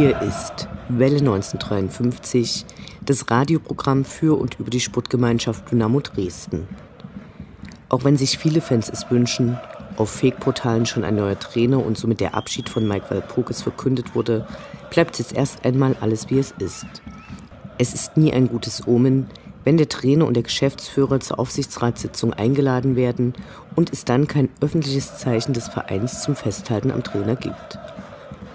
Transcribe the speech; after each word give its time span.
Welle 0.00 1.18
1953, 1.18 2.64
das 3.04 3.30
Radioprogramm 3.30 4.06
für 4.06 4.38
und 4.38 4.58
über 4.58 4.70
die 4.70 4.80
Sportgemeinschaft 4.80 5.70
Dynamo 5.70 6.00
Dresden. 6.00 6.66
Auch 7.90 8.02
wenn 8.04 8.16
sich 8.16 8.38
viele 8.38 8.62
Fans 8.62 8.88
es 8.88 9.10
wünschen, 9.10 9.58
auf 9.98 10.08
Fake-Portalen 10.08 10.86
schon 10.86 11.04
ein 11.04 11.16
neuer 11.16 11.38
Trainer 11.38 11.84
und 11.84 11.98
somit 11.98 12.20
der 12.20 12.34
Abschied 12.34 12.70
von 12.70 12.88
Mike 12.88 13.10
Walpurgis 13.10 13.60
verkündet 13.60 14.14
wurde, 14.14 14.46
bleibt 14.88 15.18
jetzt 15.18 15.34
erst 15.34 15.66
einmal 15.66 15.94
alles 16.00 16.30
wie 16.30 16.38
es 16.38 16.54
ist. 16.58 16.86
Es 17.76 17.92
ist 17.92 18.16
nie 18.16 18.32
ein 18.32 18.48
gutes 18.48 18.86
Omen, 18.86 19.26
wenn 19.64 19.76
der 19.76 19.90
Trainer 19.90 20.26
und 20.26 20.32
der 20.32 20.44
Geschäftsführer 20.44 21.20
zur 21.20 21.38
Aufsichtsratssitzung 21.38 22.32
eingeladen 22.32 22.96
werden 22.96 23.34
und 23.76 23.92
es 23.92 24.06
dann 24.06 24.26
kein 24.26 24.48
öffentliches 24.62 25.18
Zeichen 25.18 25.52
des 25.52 25.68
Vereins 25.68 26.22
zum 26.22 26.36
Festhalten 26.36 26.90
am 26.90 27.02
Trainer 27.02 27.36
gibt. 27.36 27.78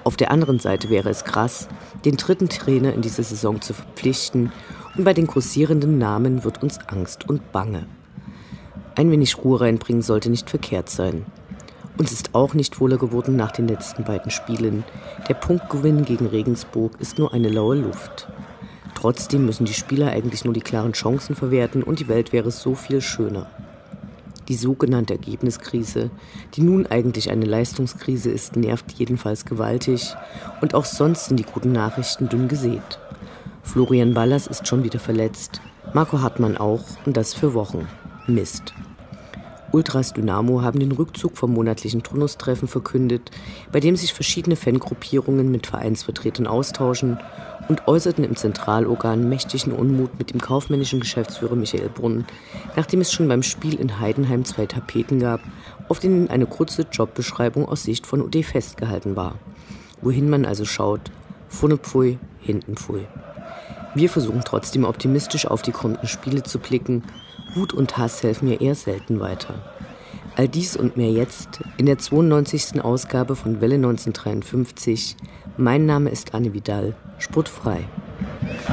Auf 0.06 0.18
der 0.18 0.30
anderen 0.30 0.60
Seite 0.60 0.92
wäre 0.92 1.10
es 1.10 1.24
krass, 1.24 1.68
den 2.06 2.16
dritten 2.16 2.48
Trainer 2.48 2.94
in 2.94 3.02
dieser 3.02 3.24
Saison 3.24 3.60
zu 3.60 3.74
verpflichten 3.74 4.52
und 4.96 5.04
bei 5.04 5.16
den 5.16 5.26
kursierenden 5.26 5.98
Namen 5.98 6.44
wird 6.44 6.62
uns 6.62 6.78
Angst 6.88 7.28
und 7.28 7.52
Bange. 7.52 7.88
Ein 8.94 9.10
wenig 9.10 9.44
Ruhe 9.44 9.62
reinbringen 9.62 10.04
sollte 10.04 10.30
nicht 10.30 10.48
verkehrt 10.48 10.90
sein. 10.90 11.26
Uns 11.98 12.12
ist 12.12 12.36
auch 12.36 12.54
nicht 12.54 12.80
wohler 12.80 13.00
geworden 13.00 13.36
nach 13.36 13.52
den 13.52 13.68
letzten 13.68 14.04
beiden 14.04 14.30
Spielen. 14.30 14.84
Der 15.28 15.34
Punktgewinn 15.34 16.06
gegen 16.06 16.28
Regensburg 16.28 17.00
ist 17.00 17.18
nur 17.18 17.34
eine 17.34 17.50
laue 17.50 17.76
Luft. 17.76 18.28
Trotzdem 18.94 19.48
müssen 19.48 19.66
die 19.66 19.74
Spieler 19.74 20.12
eigentlich 20.12 20.46
nur 20.46 20.54
die 20.54 20.62
klaren 20.62 20.94
Chancen 20.94 21.36
verwerten 21.36 21.82
und 21.82 22.00
die 22.00 22.08
Welt 22.08 22.32
wäre 22.32 22.52
so 22.52 22.76
viel 22.76 23.02
schöner. 23.02 23.50
Die 24.48 24.56
sogenannte 24.56 25.14
Ergebniskrise, 25.14 26.12
die 26.54 26.62
nun 26.62 26.86
eigentlich 26.86 27.32
eine 27.32 27.46
Leistungskrise 27.46 28.30
ist, 28.30 28.56
nervt 28.56 28.92
jedenfalls 28.92 29.46
gewaltig 29.46 30.16
und 30.62 30.76
auch 30.76 30.86
sonst 30.86 31.26
sind 31.26 31.38
die 31.38 31.44
guten 31.44 31.72
Nachrichten 31.72 32.30
dünn 32.30 32.48
gesät. 32.48 33.00
Florian 33.64 34.14
Ballas 34.14 34.46
ist 34.46 34.68
schon 34.68 34.84
wieder 34.84 35.00
verletzt, 35.00 35.62
Marco 35.94 36.22
Hartmann 36.22 36.58
auch 36.58 36.84
und 37.06 37.18
das 37.18 37.34
für 37.34 37.54
Wochen. 37.54 37.88
Mist. 38.28 38.74
Ultras 39.76 40.14
Dynamo 40.14 40.62
haben 40.62 40.80
den 40.80 40.94
Rückzug 40.94 41.36
vom 41.36 41.54
monatlichen 41.54 42.02
Turnustreffen 42.02 42.70
verkündet, 42.70 43.30
bei 43.74 43.82
dem 43.82 43.98
sich 43.98 44.14
verschiedene 44.14 44.56
Fangruppierungen 44.56 45.52
mit 45.52 45.68
Vereinsvertretern 45.68 46.48
austauschen 46.48 47.20
und 47.68 47.86
äußerten 47.86 48.24
im 48.24 48.38
Zentralorgan 48.38 49.28
mächtigen 49.28 49.74
Unmut 49.74 50.18
mit 50.18 50.32
dem 50.32 50.40
kaufmännischen 50.40 51.02
Geschäftsführer 51.02 51.58
Michael 51.58 51.90
Brunn, 51.90 52.24
nachdem 52.78 53.02
es 53.02 53.12
schon 53.12 53.28
beim 53.28 53.44
Spiel 53.44 53.78
in 53.78 54.00
Heidenheim 54.00 54.46
zwei 54.46 54.66
Tapeten 54.66 55.20
gab, 55.20 55.42
auf 55.90 56.00
denen 56.00 56.30
eine 56.30 56.46
kurze 56.46 56.84
Jobbeschreibung 56.90 57.68
aus 57.68 57.84
Sicht 57.84 58.08
von 58.08 58.22
UD 58.22 58.46
festgehalten 58.46 59.18
war. 59.18 59.36
Wohin 60.02 60.30
man 60.30 60.46
also 60.46 60.64
schaut, 60.64 61.12
vorne 61.50 61.76
pfui, 61.76 62.18
hinten 62.40 62.78
pfui. 62.78 63.08
Wir 63.94 64.10
versuchen 64.10 64.44
trotzdem 64.46 64.86
optimistisch 64.86 65.46
auf 65.46 65.62
die 65.62 65.72
kommenden 65.72 66.08
Spiele 66.08 66.44
zu 66.44 66.60
blicken. 66.60 67.04
Wut 67.56 67.74
und 67.74 67.98
Hass 67.98 68.24
helfen 68.24 68.50
mir 68.50 68.60
eher 68.60 68.76
selten 68.76 69.22
weiter. 69.22 69.75
All 70.38 70.50
dies 70.50 70.76
und 70.76 70.98
mehr 70.98 71.12
jetzt 71.12 71.62
in 71.78 71.86
der 71.86 71.98
92. 71.98 72.84
Ausgabe 72.84 73.38
von 73.38 73.62
Welle 73.62 73.76
1953. 73.76 75.16
Mein 75.56 75.86
Name 75.86 76.10
ist 76.10 76.34
Anne 76.34 76.54
Vidal, 76.54 76.94
sportfrei. 77.20 77.86
Ich 78.42 78.68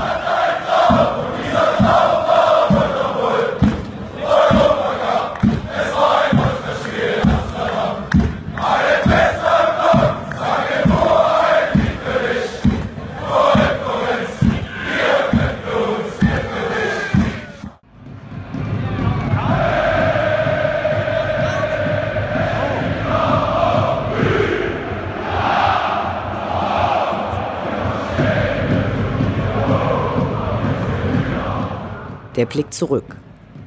Der 32.37 32.47
Blick 32.47 32.72
zurück. 32.72 33.16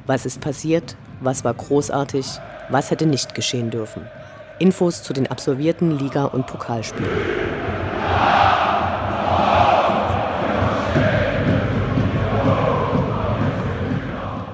Was 0.06 0.26
ist 0.26 0.40
passiert? 0.40 0.96
Was 1.20 1.44
war 1.44 1.54
großartig? 1.54 2.26
Was 2.68 2.90
hätte 2.90 3.06
nicht 3.06 3.34
geschehen 3.36 3.70
dürfen? 3.70 4.02
Infos 4.58 5.04
zu 5.04 5.12
den 5.12 5.28
absolvierten 5.28 5.96
Liga- 5.96 6.24
und 6.24 6.48
Pokalspielen. 6.48 7.10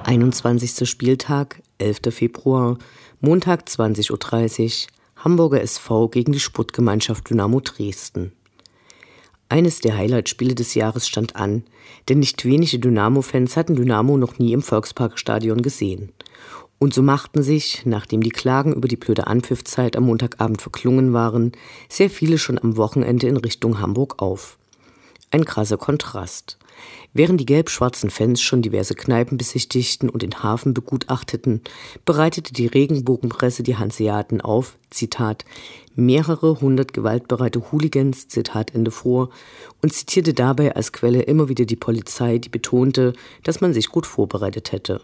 Einundzwanzigster 0.03 0.85
Spieltag, 0.85 1.63
11. 1.79 2.01
Februar, 2.11 2.77
Montag 3.19 3.63
20.30 3.63 4.85
Uhr, 4.85 5.23
Hamburger 5.23 5.61
SV 5.61 6.09
gegen 6.09 6.33
die 6.33 6.39
Sportgemeinschaft 6.39 7.31
Dynamo 7.31 7.61
Dresden. 7.61 8.33
Eines 9.49 9.81
der 9.81 9.97
Highlight-Spiele 9.97 10.55
des 10.55 10.73
Jahres 10.73 11.07
stand 11.07 11.35
an, 11.35 11.63
denn 12.09 12.19
nicht 12.19 12.43
wenige 12.45 12.79
Dynamo-Fans 12.79 13.55
hatten 13.55 13.75
Dynamo 13.75 14.17
noch 14.17 14.39
nie 14.39 14.53
im 14.53 14.61
Volksparkstadion 14.61 15.61
gesehen. 15.61 16.11
Und 16.79 16.93
so 16.93 17.01
machten 17.01 17.43
sich, 17.43 17.83
nachdem 17.85 18.21
die 18.21 18.29
Klagen 18.29 18.73
über 18.73 18.87
die 18.87 18.97
blöde 18.97 19.27
Anpfiffzeit 19.27 19.95
am 19.95 20.05
Montagabend 20.05 20.61
verklungen 20.61 21.13
waren, 21.13 21.53
sehr 21.87 22.09
viele 22.09 22.37
schon 22.37 22.59
am 22.59 22.75
Wochenende 22.75 23.27
in 23.27 23.37
Richtung 23.37 23.79
Hamburg 23.79 24.21
auf. 24.21 24.57
Ein 25.31 25.45
krasser 25.45 25.77
Kontrast. 25.77 26.57
Während 27.13 27.39
die 27.39 27.45
gelb-schwarzen 27.45 28.09
Fans 28.09 28.41
schon 28.41 28.63
diverse 28.63 28.95
Kneipen 28.95 29.37
besichtigten 29.37 30.09
und 30.09 30.23
den 30.23 30.41
Hafen 30.41 30.73
begutachteten, 30.73 31.61
bereitete 32.05 32.53
die 32.53 32.65
Regenbogenpresse 32.65 33.61
die 33.61 33.77
Hanseaten 33.77 34.41
auf, 34.41 34.77
Zitat, 34.89 35.45
mehrere 35.95 36.59
hundert 36.59 36.93
gewaltbereite 36.93 37.71
Hooligans, 37.71 38.27
Zitat 38.27 38.73
Ende 38.73 38.89
vor, 38.89 39.29
und 39.81 39.93
zitierte 39.93 40.33
dabei 40.33 40.75
als 40.75 40.91
Quelle 40.91 41.21
immer 41.21 41.49
wieder 41.49 41.65
die 41.65 41.75
Polizei, 41.75 42.39
die 42.39 42.49
betonte, 42.49 43.13
dass 43.43 43.61
man 43.61 43.73
sich 43.73 43.89
gut 43.89 44.07
vorbereitet 44.07 44.71
hätte. 44.71 45.01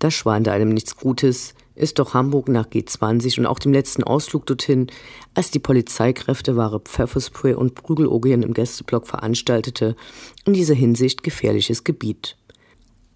Das 0.00 0.14
schwante 0.14 0.50
einem 0.50 0.70
nichts 0.70 0.96
Gutes, 0.96 1.54
ist 1.74 1.98
doch 1.98 2.14
Hamburg 2.14 2.48
nach 2.48 2.66
G20 2.66 3.38
und 3.38 3.46
auch 3.46 3.58
dem 3.58 3.72
letzten 3.72 4.04
Ausflug 4.04 4.46
dorthin, 4.46 4.88
als 5.34 5.50
die 5.50 5.58
Polizeikräfte 5.58 6.56
wahre 6.56 6.80
Pfefferspray 6.80 7.54
und 7.54 7.74
Prügelorgien 7.74 8.42
im 8.42 8.54
Gästeblock 8.54 9.06
veranstaltete, 9.06 9.96
in 10.44 10.52
dieser 10.52 10.74
Hinsicht 10.74 11.22
gefährliches 11.22 11.84
Gebiet. 11.84 12.36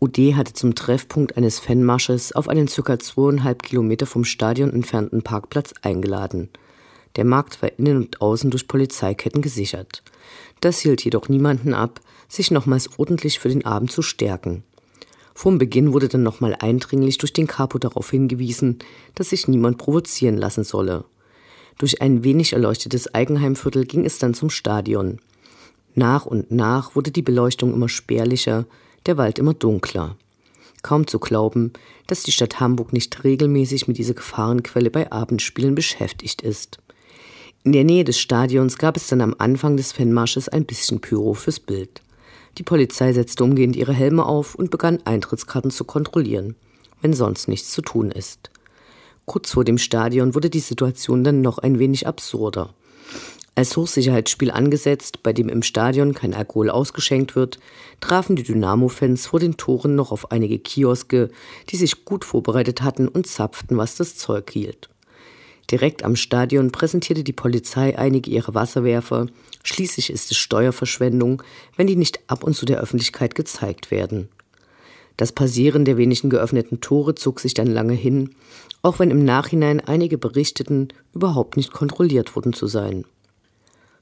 UD 0.00 0.34
hatte 0.34 0.53
zum 0.53 0.75
Treffpunkt 0.75 1.37
eines 1.37 1.58
Fanmarsches 1.58 2.32
auf 2.32 2.49
einen 2.49 2.67
ca. 2.67 2.99
zweieinhalb 2.99 3.62
Kilometer 3.62 4.06
vom 4.06 4.25
Stadion 4.25 4.73
entfernten 4.73 5.23
Parkplatz 5.23 5.73
eingeladen. 5.82 6.50
Der 7.17 7.25
Markt 7.25 7.62
war 7.62 7.70
innen 7.79 7.97
und 7.97 8.20
außen 8.20 8.50
durch 8.50 8.69
Polizeiketten 8.69 9.41
gesichert. 9.41 10.03
Das 10.61 10.81
hielt 10.81 11.03
jedoch 11.03 11.29
niemanden 11.29 11.73
ab, 11.73 12.00
sich 12.29 12.50
nochmals 12.50 12.99
ordentlich 12.99 13.38
für 13.38 13.49
den 13.49 13.64
Abend 13.64 13.91
zu 13.91 14.03
stärken. 14.03 14.64
Vom 15.37 15.59
Beginn 15.59 15.93
wurde 15.93 16.09
dann 16.09 16.23
nochmal 16.23 16.56
eindringlich 16.59 17.19
durch 17.19 17.35
den 17.35 17.47
Capo 17.47 17.77
darauf 17.77 18.11
hingewiesen, 18.11 18.79
dass 19.15 19.29
sich 19.29 19.47
niemand 19.49 19.77
provozieren 19.77 20.38
lassen 20.38 20.65
solle. 20.65 21.05
Durch 21.77 22.00
ein 22.00 22.25
wenig 22.25 22.55
erleuchtetes 22.55 23.15
Eigenheimviertel 23.15 23.85
ging 23.85 24.06
es 24.06 24.19
dann 24.19 24.33
zum 24.33 24.49
Stadion. 24.49 25.21
Nach 25.94 26.25
und 26.25 26.50
nach 26.50 26.97
wurde 26.97 27.11
die 27.11 27.21
Beleuchtung 27.21 27.75
immer 27.75 27.91
spärlicher, 27.91 28.65
der 29.05 29.19
Wald 29.19 29.38
immer 29.38 29.53
dunkler. 29.53 30.17
Kaum 30.83 31.06
zu 31.06 31.19
glauben, 31.19 31.75
dass 32.06 32.23
die 32.23 32.32
Stadt 32.32 32.59
Hamburg 32.59 32.94
nicht 32.94 33.23
regelmäßig 33.23 33.89
mit 33.89 33.99
dieser 33.99 34.15
Gefahrenquelle 34.15 34.91
bei 34.91 35.12
Abendspielen 35.12 35.75
beschäftigt 35.75 36.41
ist. 36.41 36.79
In 37.62 37.73
der 37.73 37.85
Nähe 37.85 38.05
des 38.05 38.19
Stadions 38.19 38.79
gab 38.79 38.97
es 38.97 39.09
dann 39.09 39.21
am 39.21 39.35
Anfang 39.37 39.77
des 39.77 39.93
Fanmarsches 39.93 40.49
ein 40.49 40.65
bisschen 40.65 41.03
Pyro 41.03 41.35
fürs 41.35 41.61
Bild. 41.61 42.00
Die 42.58 42.62
Polizei 42.62 43.12
setzte 43.12 43.44
umgehend 43.44 43.76
ihre 43.76 43.93
Helme 43.93 44.25
auf 44.25 44.55
und 44.55 44.70
begann 44.70 45.00
Eintrittskarten 45.05 45.70
zu 45.70 45.85
kontrollieren. 45.85 46.56
wenn 47.03 47.12
sonst 47.12 47.47
nichts 47.47 47.73
zu 47.73 47.82
tun 47.82 48.11
ist. 48.11 48.50
Kurz 49.26 49.53
vor 49.53 49.64
dem 49.64 49.76
Stadion 49.76 50.35
wurde 50.35 50.49
die 50.49 50.61
Situation 50.61 51.25
dann 51.25 51.43
noch 51.43 51.58
ein 51.58 51.79
wenig 51.79 52.06
absurder. 52.06 52.75
Als 53.55 53.76
Hochsicherheitsspiel 53.76 54.50
angesetzt, 54.50 55.23
bei 55.23 55.32
dem 55.32 55.49
im 55.49 55.62
Stadion 55.62 56.14
kein 56.14 56.35
Alkohol 56.35 56.70
ausgeschenkt 56.70 57.37
wird, 57.37 57.58
trafen 58.00 58.35
die 58.35 58.43
Dynamo-Fans 58.43 59.26
vor 59.26 59.41
den 59.41 59.56
Toren 59.56 59.94
noch 59.94 60.11
auf 60.11 60.31
einige 60.31 60.58
Kioske, 60.58 61.31
die 61.69 61.76
sich 61.76 62.05
gut 62.05 62.25
vorbereitet 62.25 62.82
hatten 62.82 63.08
und 63.08 63.26
zapften, 63.26 63.76
was 63.76 63.97
das 63.97 64.17
Zeug 64.17 64.50
hielt. 64.50 64.88
Direkt 65.71 66.05
am 66.05 66.15
Stadion 66.15 66.71
präsentierte 66.71 67.25
die 67.25 67.33
Polizei 67.33 67.99
einige 67.99 68.31
ihrer 68.31 68.55
Wasserwerfer. 68.55 69.27
Schließlich 69.65 70.11
ist 70.11 70.31
es 70.31 70.37
Steuerverschwendung, 70.37 71.43
wenn 71.77 71.89
die 71.89 71.97
nicht 71.97 72.21
ab 72.29 72.45
und 72.45 72.55
zu 72.55 72.67
der 72.67 72.81
Öffentlichkeit 72.81 73.35
gezeigt 73.35 73.91
werden. 73.91 74.29
Das 75.17 75.33
Passieren 75.33 75.85
der 75.85 75.97
wenigen 75.97 76.31
geöffneten 76.31 76.81
Tore 76.81 77.15
zog 77.15 77.41
sich 77.41 77.55
dann 77.55 77.67
lange 77.67 77.95
hin, 77.95 78.35
auch 78.83 78.99
wenn 78.99 79.11
im 79.11 79.25
Nachhinein 79.25 79.81
einige 79.81 80.19
berichteten, 80.19 80.89
überhaupt 81.15 81.57
nicht 81.57 81.73
kontrolliert 81.73 82.37
worden 82.37 82.53
zu 82.53 82.67
sein. 82.67 83.05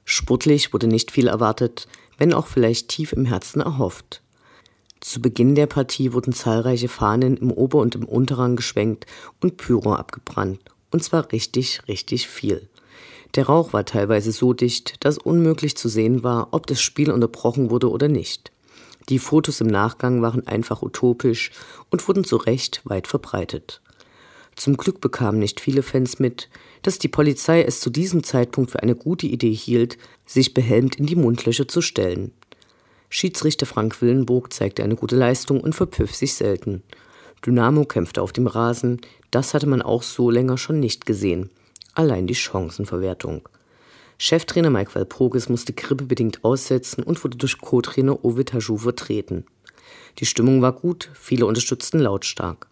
Sportlich 0.03 0.73
wurde 0.73 0.87
nicht 0.87 1.11
viel 1.11 1.27
erwartet, 1.27 1.87
wenn 2.17 2.33
auch 2.33 2.47
vielleicht 2.47 2.89
tief 2.89 3.11
im 3.13 3.25
Herzen 3.25 3.61
erhofft. 3.61 4.21
Zu 4.99 5.21
Beginn 5.21 5.55
der 5.55 5.67
Partie 5.67 6.13
wurden 6.13 6.33
zahlreiche 6.33 6.89
Fahnen 6.89 7.37
im 7.37 7.51
Ober- 7.51 7.79
und 7.79 7.95
im 7.95 8.05
Unterrang 8.05 8.55
geschwenkt 8.55 9.05
und 9.41 9.57
Pyro 9.57 9.93
abgebrannt. 9.93 10.59
Und 10.95 11.03
zwar 11.03 11.29
richtig, 11.33 11.81
richtig 11.89 12.29
viel. 12.29 12.69
Der 13.35 13.47
Rauch 13.47 13.73
war 13.73 13.83
teilweise 13.83 14.31
so 14.31 14.53
dicht, 14.53 15.03
dass 15.03 15.17
unmöglich 15.17 15.75
zu 15.75 15.89
sehen 15.89 16.23
war, 16.23 16.47
ob 16.51 16.67
das 16.67 16.79
Spiel 16.79 17.11
unterbrochen 17.11 17.69
wurde 17.69 17.91
oder 17.91 18.07
nicht. 18.07 18.53
Die 19.09 19.19
Fotos 19.19 19.59
im 19.59 19.67
Nachgang 19.67 20.21
waren 20.21 20.47
einfach 20.47 20.81
utopisch 20.81 21.51
und 21.89 22.07
wurden 22.07 22.23
zu 22.23 22.37
Recht 22.37 22.79
weit 22.85 23.07
verbreitet. 23.07 23.81
Zum 24.55 24.77
Glück 24.77 25.01
bekamen 25.01 25.39
nicht 25.39 25.59
viele 25.59 25.83
Fans 25.83 26.19
mit, 26.19 26.47
dass 26.81 26.97
die 26.97 27.09
Polizei 27.09 27.61
es 27.63 27.81
zu 27.81 27.89
diesem 27.89 28.23
Zeitpunkt 28.23 28.71
für 28.71 28.81
eine 28.81 28.95
gute 28.95 29.27
Idee 29.27 29.53
hielt, 29.53 29.97
sich 30.25 30.53
behelmt 30.53 30.95
in 30.95 31.07
die 31.07 31.17
Mundlöcher 31.17 31.67
zu 31.67 31.81
stellen. 31.81 32.31
Schiedsrichter 33.09 33.65
Frank 33.65 34.01
Willenburg 34.01 34.53
zeigte 34.53 34.81
eine 34.81 34.95
gute 34.95 35.17
Leistung 35.17 35.59
und 35.59 35.75
verpfiff 35.75 36.15
sich 36.15 36.35
selten. 36.35 36.83
Dynamo 37.45 37.85
kämpfte 37.85 38.21
auf 38.21 38.33
dem 38.33 38.47
Rasen, 38.47 39.01
das 39.29 39.53
hatte 39.53 39.67
man 39.67 39.81
auch 39.81 40.01
so 40.01 40.29
länger 40.29 40.57
schon 40.57 40.79
nicht 40.79 41.05
gesehen. 41.05 41.51
Allein 41.93 42.27
die 42.27 42.35
Chancenverwertung. 42.35 43.47
Cheftrainer 44.17 44.69
Mike 44.69 44.95
Walpurgis 44.95 45.49
musste 45.49 45.73
grippebedingt 45.73 46.43
aussetzen 46.43 47.03
und 47.03 47.23
wurde 47.23 47.37
durch 47.37 47.59
Co-Trainer 47.59 48.23
Ovid 48.23 48.53
Hajou 48.53 48.77
vertreten. 48.77 49.45
Die 50.19 50.25
Stimmung 50.25 50.61
war 50.61 50.71
gut, 50.71 51.09
viele 51.13 51.45
unterstützten 51.45 51.99
lautstark. 51.99 52.67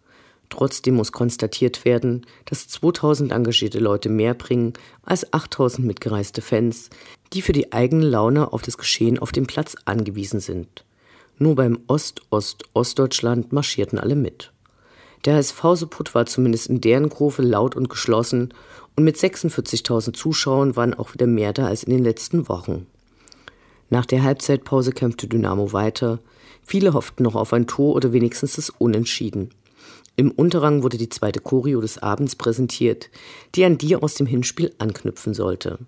Trotzdem 0.50 0.96
muss 0.96 1.12
konstatiert 1.12 1.84
werden, 1.84 2.26
dass 2.46 2.68
2000 2.68 3.32
engagierte 3.32 3.80
Leute 3.80 4.10
mehr 4.10 4.34
bringen 4.34 4.74
als 5.04 5.34
8000 5.34 5.86
mitgereiste 5.86 6.42
Fans, 6.42 6.90
die 7.34 7.42
für 7.42 7.54
die 7.54 7.74
eigene 7.74 8.06
Laune 8.06 8.54
auf 8.54 8.62
das 8.62 8.78
Geschehen 8.78 9.20
auf 9.20 9.32
dem 9.32 9.48
Platz 9.48 9.76
angewiesen 9.86 10.40
sind. 10.40 10.86
Nur 11.40 11.56
beim 11.56 11.80
Ost-Ost-Ostdeutschland 11.88 13.52
marschierten 13.52 14.00
alle 14.00 14.16
mit. 14.16 14.53
Der 15.26 15.36
HSV-Support 15.36 16.16
war 16.16 16.26
zumindest 16.26 16.68
in 16.68 16.82
deren 16.82 17.10
Kurve 17.10 17.42
laut 17.42 17.76
und 17.76 17.90
geschlossen 17.90 18.54
und 18.96 19.04
mit 19.04 19.16
46.000 19.16 20.14
Zuschauern 20.14 20.76
waren 20.76 20.94
auch 20.94 21.14
wieder 21.14 21.28
mehr 21.28 21.54
da 21.54 21.68
als 21.68 21.84
in 21.84 21.92
den 21.92 22.04
letzten 22.04 22.50
Wochen. 22.50 22.88
Nach 23.90 24.06
der 24.06 24.24
Halbzeitpause 24.24 24.92
kämpfte 24.92 25.28
Dynamo 25.28 25.72
weiter. 25.72 26.20
Viele 26.64 26.94
hofften 26.94 27.24
noch 27.24 27.36
auf 27.36 27.54
ein 27.54 27.68
Tor 27.68 27.96
oder 27.96 28.12
wenigstens 28.12 28.56
das 28.56 28.70
Unentschieden. 28.70 29.50
Im 30.16 30.32
Unterrang 30.32 30.84
wurde 30.84 30.98
die 30.98 31.10
zweite 31.10 31.40
Choreo 31.40 31.82
des 31.82 31.98
Abends 31.98 32.36
präsentiert, 32.36 33.10
die 33.56 33.66
an 33.66 33.78
die 33.78 33.96
aus 33.96 34.16
dem 34.16 34.28
Hinspiel 34.28 34.74
anknüpfen 34.78 35.34
sollte. 35.34 35.80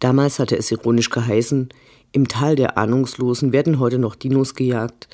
Damals 0.00 0.38
hatte 0.38 0.56
es 0.56 0.70
ironisch 0.70 1.10
geheißen, 1.10 1.68
im 2.10 2.28
Tal 2.28 2.56
der 2.56 2.76
Ahnungslosen 2.76 3.52
werden 3.52 3.78
heute 3.78 3.98
noch 3.98 4.16
Dinos 4.16 4.54
gejagt. 4.54 5.08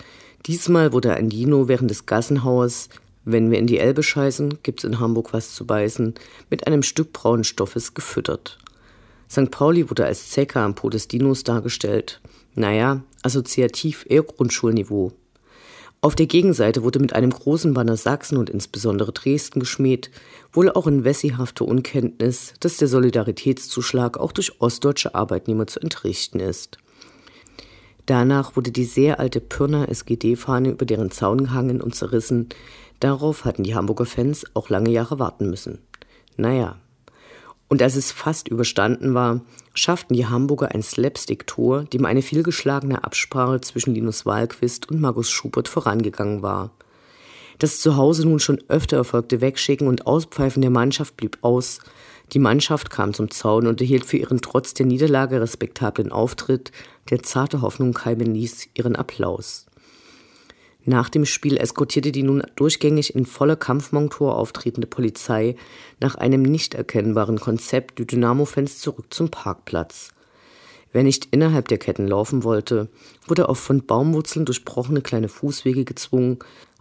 Diesmal 0.46 0.92
wurde 0.92 1.14
ein 1.14 1.28
Dino 1.28 1.68
während 1.68 1.90
des 1.90 2.06
Gassenhauers, 2.06 2.88
wenn 3.30 3.50
wir 3.50 3.58
in 3.58 3.66
die 3.66 3.78
Elbe 3.78 4.02
scheißen, 4.02 4.58
gibt's 4.62 4.84
in 4.84 5.00
Hamburg 5.00 5.32
was 5.32 5.54
zu 5.54 5.66
beißen, 5.66 6.14
mit 6.48 6.66
einem 6.66 6.82
Stück 6.82 7.12
braunen 7.12 7.44
Stoffes 7.44 7.94
gefüttert. 7.94 8.58
St. 9.30 9.50
Pauli 9.50 9.90
wurde 9.90 10.06
als 10.06 10.30
Zecke 10.30 10.60
am 10.60 10.74
Po 10.74 10.88
des 10.88 11.08
Dinos 11.08 11.44
dargestellt. 11.44 12.20
Naja, 12.54 13.02
assoziativ 13.22 14.06
eher 14.08 14.22
Grundschulniveau. 14.22 15.12
Auf 16.00 16.14
der 16.14 16.26
Gegenseite 16.26 16.84
wurde 16.84 17.00
mit 17.00 17.12
einem 17.12 17.30
großen 17.30 17.74
Banner 17.74 17.96
Sachsen 17.96 18.38
und 18.38 18.48
insbesondere 18.48 19.12
Dresden 19.12 19.60
geschmäht, 19.60 20.10
wohl 20.52 20.70
auch 20.70 20.86
in 20.86 21.04
wessihafter 21.04 21.66
Unkenntnis, 21.66 22.54
dass 22.60 22.76
der 22.76 22.88
Solidaritätszuschlag 22.88 24.16
auch 24.16 24.32
durch 24.32 24.60
ostdeutsche 24.60 25.14
Arbeitnehmer 25.14 25.66
zu 25.66 25.80
entrichten 25.80 26.40
ist. 26.40 26.78
Danach 28.06 28.56
wurde 28.56 28.70
die 28.70 28.86
sehr 28.86 29.20
alte 29.20 29.38
Pirner 29.38 29.90
SGD-Fahne 29.90 30.70
über 30.70 30.86
deren 30.86 31.10
Zaun 31.10 31.44
gehangen 31.44 31.82
und 31.82 31.94
zerrissen. 31.94 32.48
Darauf 33.00 33.44
hatten 33.44 33.62
die 33.62 33.74
Hamburger 33.74 34.06
Fans 34.06 34.44
auch 34.54 34.68
lange 34.68 34.90
Jahre 34.90 35.18
warten 35.18 35.48
müssen. 35.50 35.78
Naja, 36.36 36.78
und 37.68 37.82
als 37.82 37.96
es 37.96 38.12
fast 38.12 38.48
überstanden 38.48 39.14
war, 39.14 39.42
schafften 39.74 40.14
die 40.14 40.26
Hamburger 40.26 40.74
ein 40.74 40.82
Slapstick-Tor, 40.82 41.84
dem 41.84 42.06
eine 42.06 42.22
vielgeschlagene 42.22 43.04
Absprache 43.04 43.60
zwischen 43.60 43.94
Linus 43.94 44.24
Wahlquist 44.24 44.90
und 44.90 45.00
Markus 45.00 45.30
Schubert 45.30 45.68
vorangegangen 45.68 46.42
war. 46.42 46.70
Das 47.58 47.80
zu 47.80 47.96
Hause 47.96 48.26
nun 48.26 48.40
schon 48.40 48.62
öfter 48.68 48.96
erfolgte 48.96 49.40
Wegschicken 49.40 49.86
und 49.86 50.06
Auspfeifen 50.06 50.62
der 50.62 50.70
Mannschaft 50.70 51.16
blieb 51.16 51.38
aus. 51.42 51.80
Die 52.32 52.38
Mannschaft 52.38 52.90
kam 52.90 53.14
zum 53.14 53.30
Zaun 53.30 53.66
und 53.66 53.80
erhielt 53.80 54.06
für 54.06 54.16
ihren 54.16 54.40
trotz 54.40 54.74
der 54.74 54.86
Niederlage 54.86 55.40
respektablen 55.40 56.12
Auftritt, 56.12 56.72
der 57.10 57.22
zarte 57.22 57.60
Hoffnung 57.60 57.92
keimen 57.92 58.34
ließ, 58.34 58.68
ihren 58.74 58.96
Applaus. 58.96 59.66
Nach 60.88 61.10
dem 61.10 61.26
Spiel 61.26 61.58
eskortierte 61.58 62.12
die 62.12 62.22
nun 62.22 62.42
durchgängig 62.56 63.14
in 63.14 63.26
voller 63.26 63.56
Kampfmontur 63.56 64.34
auftretende 64.34 64.86
Polizei 64.86 65.54
nach 66.00 66.14
einem 66.14 66.40
nicht 66.40 66.72
erkennbaren 66.72 67.38
Konzept 67.38 67.98
die 67.98 68.06
Dynamo-Fans 68.06 68.78
zurück 68.78 69.04
zum 69.10 69.30
Parkplatz. 69.30 70.12
Wer 70.90 71.02
nicht 71.02 71.28
innerhalb 71.30 71.68
der 71.68 71.76
Ketten 71.76 72.06
laufen 72.08 72.42
wollte, 72.42 72.88
wurde 73.26 73.50
auf 73.50 73.58
von 73.58 73.84
Baumwurzeln 73.84 74.46
durchbrochene 74.46 75.02
kleine 75.02 75.28
Fußwege 75.28 75.84
gezwungen. 75.84 76.38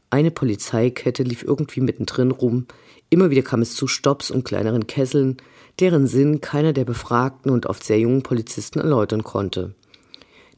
Eine 0.10 0.32
Polizeikette 0.32 1.24
lief 1.24 1.44
irgendwie 1.44 1.82
mittendrin 1.82 2.32
rum. 2.32 2.66
Immer 3.10 3.30
wieder 3.30 3.42
kam 3.42 3.62
es 3.62 3.76
zu 3.76 3.88
Stopps 3.88 4.32
und 4.32 4.46
kleineren 4.46 4.88
Kesseln, 4.88 5.36
deren 5.82 6.08
Sinn 6.08 6.40
keiner 6.40 6.72
der 6.72 6.86
befragten 6.86 7.52
und 7.52 7.66
oft 7.66 7.84
sehr 7.84 8.00
jungen 8.00 8.24
Polizisten 8.24 8.80
erläutern 8.80 9.26
konnte. 9.26 9.76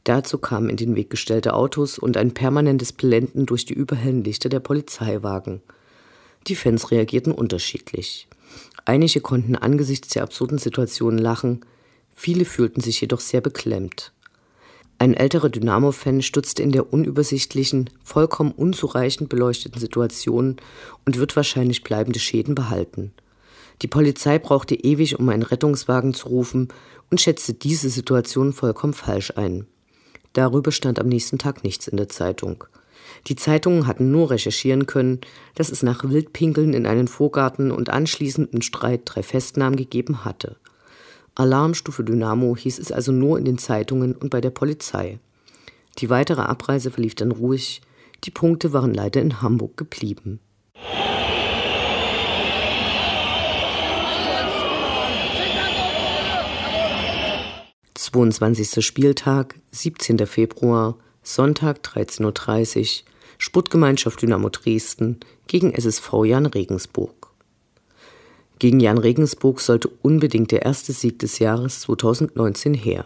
Dazu 0.04 0.38
kamen 0.38 0.70
in 0.70 0.76
den 0.76 0.96
Weg 0.96 1.10
gestellte 1.10 1.54
Autos 1.54 1.98
und 1.98 2.16
ein 2.16 2.32
permanentes 2.32 2.92
Blenden 2.92 3.46
durch 3.46 3.64
die 3.64 3.74
überhellen 3.74 4.24
Lichter 4.24 4.48
der 4.48 4.60
Polizeiwagen. 4.60 5.60
Die 6.46 6.54
Fans 6.54 6.90
reagierten 6.90 7.32
unterschiedlich. 7.32 8.26
Einige 8.84 9.20
konnten 9.20 9.56
angesichts 9.56 10.08
der 10.08 10.22
absurden 10.22 10.58
Situation 10.58 11.18
lachen, 11.18 11.60
viele 12.14 12.44
fühlten 12.44 12.80
sich 12.80 13.00
jedoch 13.00 13.20
sehr 13.20 13.40
beklemmt. 13.40 14.12
Ein 14.98 15.14
älterer 15.14 15.48
Dynamo-Fan 15.48 16.20
stürzte 16.20 16.62
in 16.62 16.72
der 16.72 16.92
unübersichtlichen, 16.92 17.88
vollkommen 18.02 18.52
unzureichend 18.52 19.30
beleuchteten 19.30 19.80
Situation 19.80 20.56
und 21.06 21.18
wird 21.18 21.36
wahrscheinlich 21.36 21.82
bleibende 21.82 22.18
Schäden 22.18 22.54
behalten. 22.54 23.12
Die 23.80 23.86
Polizei 23.86 24.38
brauchte 24.38 24.74
ewig, 24.74 25.18
um 25.18 25.28
einen 25.30 25.42
Rettungswagen 25.42 26.12
zu 26.12 26.28
rufen 26.28 26.68
und 27.10 27.20
schätzte 27.20 27.54
diese 27.54 27.88
Situation 27.88 28.52
vollkommen 28.52 28.92
falsch 28.92 29.32
ein. 29.36 29.66
Darüber 30.32 30.72
stand 30.72 30.98
am 30.98 31.08
nächsten 31.08 31.38
Tag 31.38 31.64
nichts 31.64 31.88
in 31.88 31.96
der 31.96 32.08
Zeitung. 32.08 32.64
Die 33.26 33.36
Zeitungen 33.36 33.86
hatten 33.86 34.10
nur 34.10 34.30
recherchieren 34.30 34.86
können, 34.86 35.20
dass 35.54 35.70
es 35.70 35.82
nach 35.82 36.04
Wildpinkeln 36.04 36.72
in 36.72 36.86
einen 36.86 37.08
Vorgarten 37.08 37.70
und 37.70 37.90
anschließenden 37.90 38.62
Streit 38.62 39.02
drei 39.04 39.22
Festnahmen 39.22 39.76
gegeben 39.76 40.24
hatte. 40.24 40.56
Alarmstufe 41.34 42.04
Dynamo 42.04 42.56
hieß 42.56 42.78
es 42.78 42.92
also 42.92 43.12
nur 43.12 43.38
in 43.38 43.44
den 43.44 43.58
Zeitungen 43.58 44.14
und 44.14 44.30
bei 44.30 44.40
der 44.40 44.50
Polizei. 44.50 45.18
Die 45.98 46.10
weitere 46.10 46.42
Abreise 46.42 46.90
verlief 46.90 47.14
dann 47.14 47.30
ruhig, 47.30 47.82
die 48.24 48.30
Punkte 48.30 48.72
waren 48.72 48.94
leider 48.94 49.20
in 49.20 49.42
Hamburg 49.42 49.76
geblieben. 49.76 50.40
22. 58.10 58.84
Spieltag, 58.84 59.54
17. 59.70 60.26
Februar, 60.26 60.96
Sonntag 61.22 61.78
13.30 61.84 62.80
Uhr, 62.80 63.04
Sportgemeinschaft 63.38 64.20
Dynamo 64.20 64.48
Dresden 64.48 65.20
gegen 65.46 65.72
SSV 65.72 66.24
Jan 66.24 66.46
Regensburg. 66.46 67.28
Gegen 68.58 68.80
Jan 68.80 68.98
Regensburg 68.98 69.60
sollte 69.60 69.88
unbedingt 70.02 70.50
der 70.50 70.62
erste 70.62 70.92
Sieg 70.92 71.20
des 71.20 71.38
Jahres 71.38 71.82
2019 71.82 72.74
her. 72.74 73.04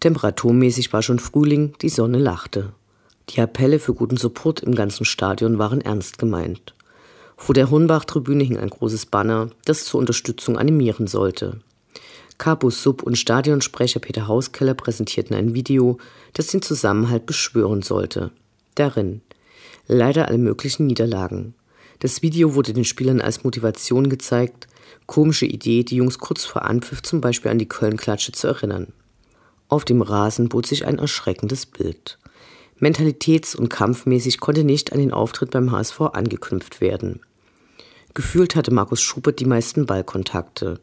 Temperaturmäßig 0.00 0.92
war 0.92 1.02
schon 1.02 1.20
Frühling, 1.20 1.74
die 1.80 1.88
Sonne 1.88 2.18
lachte. 2.18 2.72
Die 3.28 3.40
Appelle 3.40 3.78
für 3.78 3.94
guten 3.94 4.16
Support 4.16 4.60
im 4.64 4.74
ganzen 4.74 5.04
Stadion 5.04 5.58
waren 5.58 5.80
ernst 5.80 6.18
gemeint. 6.18 6.74
Vor 7.36 7.54
der 7.54 7.70
Hornbach-Tribüne 7.70 8.42
hing 8.42 8.58
ein 8.58 8.70
großes 8.70 9.06
Banner, 9.06 9.50
das 9.64 9.84
zur 9.84 10.00
Unterstützung 10.00 10.58
animieren 10.58 11.06
sollte. 11.06 11.60
Capus 12.38 12.82
Sub 12.82 13.02
und 13.02 13.18
Stadionsprecher 13.18 13.98
Peter 13.98 14.28
Hauskeller 14.28 14.74
präsentierten 14.74 15.36
ein 15.36 15.54
Video, 15.54 15.98
das 16.34 16.46
den 16.46 16.62
Zusammenhalt 16.62 17.26
beschwören 17.26 17.82
sollte. 17.82 18.30
Darin 18.76 19.20
leider 19.88 20.28
alle 20.28 20.38
möglichen 20.38 20.86
Niederlagen. 20.86 21.54
Das 21.98 22.22
Video 22.22 22.54
wurde 22.54 22.72
den 22.72 22.84
Spielern 22.84 23.20
als 23.20 23.42
Motivation 23.42 24.08
gezeigt. 24.08 24.68
Komische 25.06 25.46
Idee, 25.46 25.82
die 25.82 25.96
Jungs 25.96 26.18
kurz 26.18 26.44
vor 26.44 26.64
Anpfiff 26.64 27.02
zum 27.02 27.20
Beispiel 27.20 27.50
an 27.50 27.58
die 27.58 27.68
Köln-Klatsche 27.68 28.32
zu 28.32 28.46
erinnern. 28.46 28.92
Auf 29.66 29.84
dem 29.84 30.00
Rasen 30.00 30.48
bot 30.48 30.66
sich 30.66 30.86
ein 30.86 30.98
erschreckendes 30.98 31.66
Bild. 31.66 32.18
Mentalitäts- 32.78 33.56
und 33.56 33.68
kampfmäßig 33.68 34.38
konnte 34.38 34.62
nicht 34.62 34.92
an 34.92 35.00
den 35.00 35.12
Auftritt 35.12 35.50
beim 35.50 35.72
HSV 35.72 36.00
angeknüpft 36.00 36.80
werden. 36.80 37.20
Gefühlt 38.14 38.54
hatte 38.54 38.72
Markus 38.72 39.00
Schubert 39.00 39.40
die 39.40 39.44
meisten 39.44 39.86
Ballkontakte. 39.86 40.80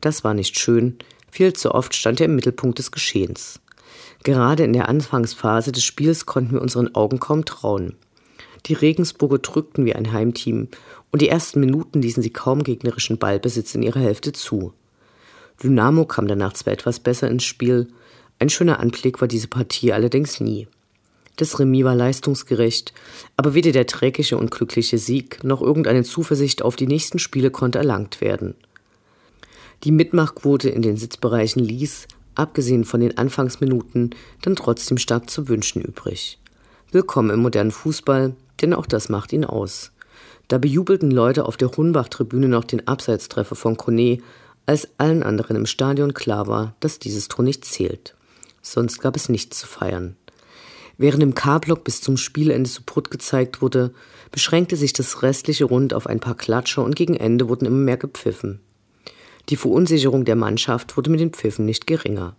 Das 0.00 0.24
war 0.24 0.34
nicht 0.34 0.58
schön, 0.58 0.98
viel 1.30 1.52
zu 1.52 1.74
oft 1.74 1.94
stand 1.94 2.20
er 2.20 2.26
im 2.26 2.34
Mittelpunkt 2.34 2.78
des 2.78 2.90
Geschehens. 2.90 3.60
Gerade 4.24 4.64
in 4.64 4.72
der 4.72 4.88
Anfangsphase 4.88 5.72
des 5.72 5.84
Spiels 5.84 6.26
konnten 6.26 6.54
wir 6.54 6.62
unseren 6.62 6.94
Augen 6.94 7.20
kaum 7.20 7.44
trauen. 7.44 7.94
Die 8.66 8.74
Regensburger 8.74 9.38
drückten 9.38 9.84
wie 9.84 9.94
ein 9.94 10.12
Heimteam 10.12 10.68
und 11.12 11.22
die 11.22 11.28
ersten 11.28 11.60
Minuten 11.60 12.02
ließen 12.02 12.22
sie 12.22 12.32
kaum 12.32 12.64
gegnerischen 12.64 13.18
Ballbesitz 13.18 13.74
in 13.74 13.82
ihrer 13.82 14.00
Hälfte 14.00 14.32
zu. 14.32 14.72
Dynamo 15.62 16.04
kam 16.04 16.26
danach 16.26 16.52
zwar 16.52 16.72
etwas 16.72 17.00
besser 17.00 17.28
ins 17.28 17.44
Spiel, 17.44 17.88
ein 18.38 18.50
schöner 18.50 18.80
Anblick 18.80 19.20
war 19.20 19.28
diese 19.28 19.48
Partie 19.48 19.92
allerdings 19.92 20.40
nie. 20.40 20.68
Das 21.36 21.58
Remis 21.58 21.84
war 21.84 21.94
leistungsgerecht, 21.94 22.92
aber 23.36 23.54
weder 23.54 23.72
der 23.72 23.86
trägische 23.86 24.36
und 24.36 24.50
glückliche 24.50 24.98
Sieg 24.98 25.44
noch 25.44 25.62
irgendeine 25.62 26.02
Zuversicht 26.02 26.62
auf 26.62 26.76
die 26.76 26.86
nächsten 26.86 27.18
Spiele 27.18 27.50
konnte 27.50 27.78
erlangt 27.78 28.20
werden. 28.20 28.54
Die 29.84 29.92
Mitmachquote 29.92 30.70
in 30.70 30.82
den 30.82 30.96
Sitzbereichen 30.96 31.62
ließ, 31.62 32.08
abgesehen 32.34 32.84
von 32.84 33.00
den 33.00 33.18
Anfangsminuten, 33.18 34.10
dann 34.42 34.56
trotzdem 34.56 34.98
stark 34.98 35.30
zu 35.30 35.48
wünschen 35.48 35.82
übrig. 35.82 36.38
Willkommen 36.90 37.30
im 37.30 37.40
modernen 37.40 37.70
Fußball, 37.70 38.34
denn 38.62 38.72
auch 38.72 38.86
das 38.86 39.08
macht 39.08 39.32
ihn 39.32 39.44
aus. 39.44 39.92
Da 40.48 40.58
bejubelten 40.58 41.10
Leute 41.10 41.44
auf 41.44 41.56
der 41.56 41.70
Hunbach-Tribüne 41.70 42.48
noch 42.48 42.64
den 42.64 42.86
Abseitstreffer 42.86 43.54
von 43.54 43.76
Kone, 43.76 44.18
als 44.64 44.88
allen 44.98 45.22
anderen 45.22 45.56
im 45.56 45.66
Stadion 45.66 46.14
klar 46.14 46.46
war, 46.46 46.74
dass 46.80 46.98
dieses 46.98 47.28
Tor 47.28 47.44
nicht 47.44 47.64
zählt. 47.64 48.14
Sonst 48.62 49.00
gab 49.00 49.14
es 49.14 49.28
nichts 49.28 49.60
zu 49.60 49.66
feiern. 49.66 50.16
Während 50.98 51.22
im 51.22 51.34
K-Block 51.34 51.84
bis 51.84 52.00
zum 52.00 52.16
Spielende 52.16 52.68
Support 52.68 53.10
gezeigt 53.10 53.60
wurde, 53.60 53.92
beschränkte 54.32 54.76
sich 54.76 54.92
das 54.92 55.22
restliche 55.22 55.66
Rund 55.66 55.92
auf 55.92 56.06
ein 56.06 56.20
paar 56.20 56.36
Klatscher 56.36 56.82
und 56.82 56.96
gegen 56.96 57.14
Ende 57.14 57.48
wurden 57.48 57.66
immer 57.66 57.76
mehr 57.76 57.98
gepfiffen. 57.98 58.60
Die 59.48 59.56
Verunsicherung 59.56 60.24
der 60.24 60.36
Mannschaft 60.36 60.96
wurde 60.96 61.10
mit 61.10 61.20
den 61.20 61.30
Pfiffen 61.30 61.64
nicht 61.64 61.86
geringer. 61.86 62.34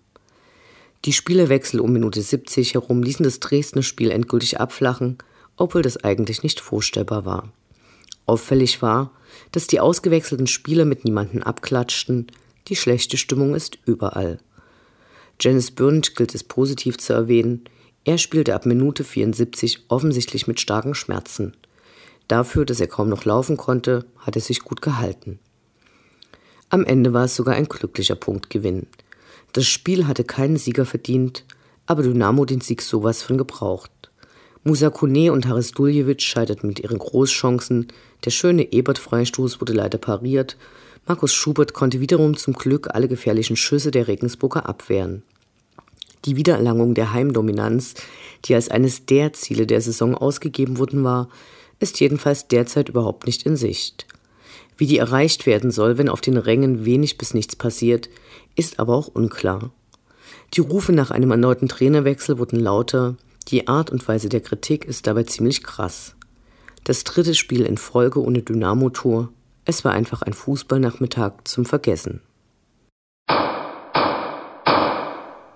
Die 1.06 1.14
Spielerwechsel 1.14 1.80
um 1.80 1.94
Minute 1.94 2.22
70 2.22 2.74
herum 2.74 3.02
ließen 3.02 3.24
das 3.24 3.40
Dresdner 3.40 3.84
Spiel 3.84 4.12
endgültig 4.12 4.60
abflachen, 4.60 5.18
obwohl 5.56 5.82
das 5.82 6.04
eigentlich 6.04 6.44
nicht 6.44 6.60
vorstellbar 6.60 7.26
war. 7.26 7.54
Auffällig 8.26 8.82
war, 8.82 9.12
dass 9.52 9.68
die 9.68 9.80
ausgewechselten 9.80 10.48
Spieler 10.48 10.84
mit 10.84 11.06
niemanden 11.06 11.44
abklatschten, 11.44 12.28
die 12.68 12.76
schlechte 12.76 13.16
Stimmung 13.16 13.56
ist 13.56 13.78
überall. 13.86 14.40
Janice 15.40 15.72
Bürnt 15.72 16.16
gilt 16.16 16.36
es 16.36 16.44
positiv 16.44 16.98
zu 16.98 17.14
erwähnen, 17.14 17.64
er 18.04 18.18
spielte 18.18 18.56
ab 18.56 18.66
Minute 18.66 19.04
74 19.04 19.86
offensichtlich 19.90 20.48
mit 20.48 20.60
starken 20.60 20.96
Schmerzen. 20.96 21.56
Dafür, 22.28 22.66
dass 22.66 22.80
er 22.80 22.88
kaum 22.88 23.10
noch 23.10 23.26
laufen 23.26 23.56
konnte, 23.56 24.06
hat 24.18 24.36
er 24.36 24.42
sich 24.42 24.62
gut 24.62 24.82
gehalten. 24.82 25.40
Am 26.70 26.84
Ende 26.84 27.14
war 27.14 27.26
es 27.26 27.36
sogar 27.36 27.56
ein 27.56 27.70
glücklicher 27.70 28.16
Punktgewinn. 28.16 28.88
Das 29.54 29.66
Spiel 29.66 30.06
hatte 30.06 30.26
keinen 30.26 30.58
Sieger 30.58 30.86
verdient, 30.86 31.46
aber 31.86 32.04
Dynamo 32.04 32.44
den 32.44 32.60
Sieg 32.60 32.82
sowas 32.82 33.24
von 33.24 33.38
gebraucht. 33.38 33.92
Musa 34.66 34.90
Kone 34.90 35.32
und 35.32 35.48
Haris 35.48 35.72
Duljevic 35.72 36.22
scheiterten 36.22 36.68
mit 36.68 36.80
ihren 36.80 37.00
Großchancen, 37.00 37.88
der 38.26 38.32
schöne 38.32 38.74
Ebert-Freistoß 38.74 39.62
wurde 39.62 39.72
leider 39.72 39.98
pariert, 39.98 40.58
Markus 41.08 41.34
Schubert 41.34 41.74
konnte 41.74 42.02
wiederum 42.02 42.36
zum 42.36 42.54
Glück 42.54 42.94
alle 42.94 43.08
gefährlichen 43.08 43.56
Schüsse 43.56 43.92
der 43.92 44.10
Regensburger 44.10 44.68
abwehren. 44.68 45.24
Die 46.26 46.36
Wiedererlangung 46.36 46.96
der 46.96 47.14
Heimdominanz, 47.14 47.94
die 48.44 48.56
als 48.56 48.68
eines 48.70 49.06
der 49.06 49.32
Ziele 49.32 49.66
der 49.66 49.80
Saison 49.80 50.16
ausgegeben 50.16 50.80
worden 50.80 51.06
war, 51.06 51.30
ist 51.80 52.02
jedenfalls 52.02 52.50
derzeit 52.50 52.90
überhaupt 52.90 53.26
nicht 53.26 53.44
in 53.44 53.56
Sicht. 53.56 54.06
Wie 54.78 54.86
die 54.86 54.98
erreicht 54.98 55.46
werden 55.46 55.72
soll, 55.72 55.98
wenn 55.98 56.10
auf 56.10 56.22
den 56.22 56.38
Rängen 56.38 56.86
wenig 56.86 57.18
bis 57.18 57.34
nichts 57.34 57.56
passiert, 57.56 58.10
ist 58.56 58.80
aber 58.80 58.96
auch 58.96 59.08
unklar. 59.08 59.72
Die 60.54 60.62
Rufe 60.62 60.94
nach 60.94 61.12
einem 61.12 61.32
erneuten 61.32 61.68
Trainerwechsel 61.68 62.38
wurden 62.38 62.60
lauter, 62.60 63.16
die 63.50 63.68
Art 63.68 63.92
und 63.92 64.08
Weise 64.08 64.30
der 64.30 64.42
Kritik 64.42 64.86
ist 64.86 65.08
dabei 65.08 65.24
ziemlich 65.24 65.64
krass. 65.64 66.16
Das 66.84 67.04
dritte 67.04 67.36
Spiel 67.36 67.66
in 67.66 67.78
Folge 67.78 68.22
ohne 68.22 68.42
Dynamo-Tor, 68.42 69.30
es 69.66 69.84
war 69.84 69.92
einfach 69.92 70.22
ein 70.22 70.34
Fußballnachmittag 70.34 71.34
zum 71.44 71.66
Vergessen. 71.66 72.22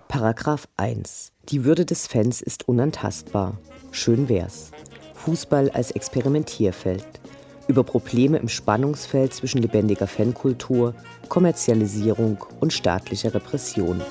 Paragraph 0.10 0.68
1. 0.76 1.32
Die 1.48 1.64
Würde 1.64 1.86
des 1.86 2.08
Fans 2.08 2.42
ist 2.42 2.68
unantastbar. 2.68 3.58
Schön 3.92 4.28
wär's. 4.28 4.72
Fußball 5.16 5.70
als 5.70 5.92
Experimentierfeld. 5.92 7.21
Über 7.72 7.86
Probleme 7.86 8.38
im 8.38 8.50
Spannungsfeld 8.50 9.34
zwischen 9.34 9.62
lebendiger 9.62 10.06
Fankultur, 10.06 10.94
Kommerzialisierung 11.30 12.44
und 12.60 12.74
staatlicher 12.74 13.34
Repression. 13.34 14.02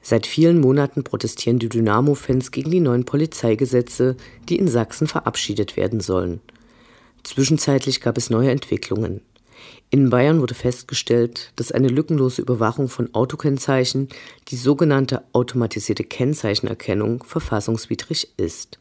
Seit 0.00 0.26
vielen 0.26 0.60
Monaten 0.60 1.04
protestieren 1.04 1.60
die 1.60 1.68
Dynamo-Fans 1.68 2.50
gegen 2.50 2.72
die 2.72 2.80
neuen 2.80 3.04
Polizeigesetze, 3.04 4.16
die 4.48 4.58
in 4.58 4.66
Sachsen 4.66 5.06
verabschiedet 5.06 5.76
werden 5.76 6.00
sollen. 6.00 6.40
Zwischenzeitlich 7.22 8.00
gab 8.00 8.18
es 8.18 8.28
neue 8.28 8.50
Entwicklungen. 8.50 9.20
In 9.90 10.08
Bayern 10.08 10.40
wurde 10.40 10.54
festgestellt, 10.54 11.52
dass 11.56 11.70
eine 11.70 11.88
lückenlose 11.88 12.40
Überwachung 12.40 12.88
von 12.88 13.14
Autokennzeichen, 13.14 14.08
die 14.48 14.56
sogenannte 14.56 15.22
automatisierte 15.32 16.04
Kennzeichenerkennung, 16.04 17.24
verfassungswidrig 17.24 18.28
ist. 18.38 18.78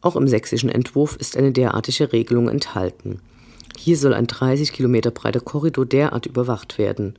Auch 0.00 0.16
im 0.16 0.26
sächsischen 0.26 0.68
Entwurf 0.68 1.16
ist 1.16 1.36
eine 1.36 1.52
derartige 1.52 2.12
Regelung 2.12 2.48
enthalten. 2.48 3.20
Hier 3.78 3.96
soll 3.96 4.14
ein 4.14 4.26
30 4.26 4.72
Kilometer 4.72 5.12
breiter 5.12 5.40
Korridor 5.40 5.86
derart 5.86 6.26
überwacht 6.26 6.76
werden. 6.76 7.18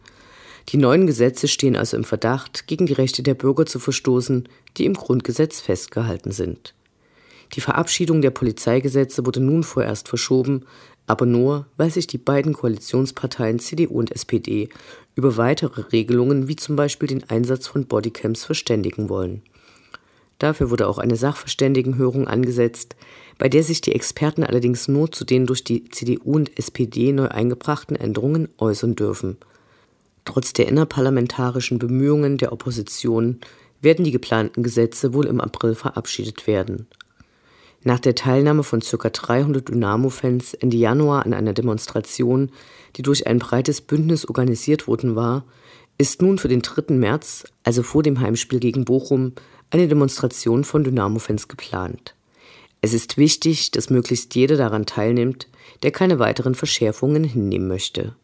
Die 0.70 0.78
neuen 0.78 1.08
Gesetze 1.08 1.48
stehen 1.48 1.76
also 1.76 1.98
im 1.98 2.04
Verdacht, 2.04 2.68
gegen 2.68 2.86
die 2.86 2.94
Rechte 2.94 3.24
der 3.24 3.34
Bürger 3.34 3.66
zu 3.66 3.80
verstoßen, 3.80 4.48
die 4.78 4.86
im 4.86 4.94
Grundgesetz 4.94 5.60
festgehalten 5.62 6.32
sind. 6.32 6.74
Die 7.54 7.62
Verabschiedung 7.62 8.22
der 8.22 8.32
Polizeigesetze 8.32 9.26
wurde 9.26 9.40
nun 9.40 9.64
vorerst 9.64 10.08
verschoben, 10.08 10.66
aber 11.08 11.26
nur, 11.26 11.68
weil 11.78 11.92
sich 11.92 12.08
die 12.08 12.18
beiden 12.18 12.54
Koalitionsparteien 12.54 13.60
CDU 13.60 14.00
und 14.00 14.12
SPD 14.12 14.70
über 15.16 15.38
weitere 15.38 15.82
Regelungen 15.82 16.48
wie 16.48 16.56
zum 16.56 16.76
Beispiel 16.76 17.08
den 17.08 17.30
Einsatz 17.30 17.68
von 17.68 17.86
Bodycams 17.86 18.46
verständigen 18.46 19.10
wollen. 19.10 19.42
Dafür 20.40 20.70
wurde 20.70 20.88
auch 20.88 20.98
eine 20.98 21.16
Sachverständigenhörung 21.16 22.28
angesetzt, 22.28 22.96
bei 23.38 23.50
der 23.50 23.64
sich 23.64 23.82
die 23.82 23.94
Experten 23.94 24.44
allerdings 24.44 24.88
nur 24.88 25.12
zu 25.12 25.26
den 25.26 25.46
durch 25.46 25.64
die 25.64 25.90
CDU 25.90 26.34
und 26.36 26.58
SPD 26.58 27.12
neu 27.12 27.28
eingebrachten 27.28 27.96
Änderungen 27.96 28.50
äußern 28.58 28.96
dürfen. 28.96 29.38
Trotz 30.26 30.54
der 30.54 30.68
innerparlamentarischen 30.68 31.80
Bemühungen 31.80 32.38
der 32.38 32.54
Opposition 32.54 33.40
werden 33.82 34.06
die 34.06 34.12
geplanten 34.12 34.64
Gesetze 34.64 35.14
wohl 35.14 35.28
im 35.28 35.42
April 35.42 35.76
verabschiedet 35.76 36.48
werden. 36.48 36.88
Nach 37.86 38.00
der 38.00 38.16
Teilnahme 38.16 38.64
von 38.64 38.80
ca. 38.80 39.10
300 39.10 39.68
Dynamo-Fans 39.68 40.54
Ende 40.54 40.78
Januar 40.78 41.26
an 41.26 41.34
einer 41.34 41.54
Demonstration, 41.54 42.50
die 42.96 43.02
durch 43.02 43.28
ein 43.28 43.40
breites 43.40 43.82
Bündnis 43.82 44.26
organisiert 44.26 44.88
worden 44.88 45.16
war, 45.16 45.44
ist 45.98 46.22
nun 46.22 46.38
für 46.38 46.48
den 46.48 46.62
3. 46.62 46.94
März, 46.96 47.46
also 47.64 47.84
vor 47.84 48.02
dem 48.02 48.20
Heimspiel 48.20 48.60
gegen 48.60 48.86
Bochum, 48.86 49.34
eine 49.70 49.88
Demonstration 49.88 50.64
von 50.64 50.84
Dynamo-Fans 50.84 51.48
geplant. 51.48 52.16
Es 52.82 52.94
ist 52.94 53.18
wichtig, 53.18 53.72
dass 53.72 53.90
möglichst 53.90 54.34
jeder 54.36 54.58
daran 54.58 54.86
teilnimmt, 54.86 55.48
der 55.84 55.92
keine 55.92 56.20
weiteren 56.20 56.56
Verschärfungen 56.56 57.24
hinnehmen 57.24 57.68
möchte. 57.68 58.16